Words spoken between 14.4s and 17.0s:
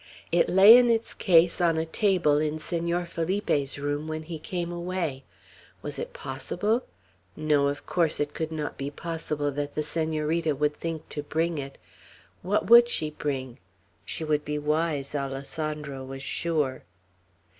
be wise, Alessandro was sure.